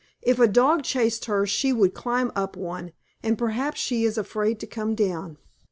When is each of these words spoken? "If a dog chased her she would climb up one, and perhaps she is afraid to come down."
"If 0.23 0.39
a 0.39 0.47
dog 0.47 0.81
chased 0.81 1.25
her 1.25 1.45
she 1.45 1.71
would 1.71 1.93
climb 1.93 2.31
up 2.35 2.57
one, 2.57 2.91
and 3.21 3.37
perhaps 3.37 3.79
she 3.79 4.03
is 4.03 4.17
afraid 4.17 4.59
to 4.61 4.65
come 4.65 4.95
down." 4.95 5.37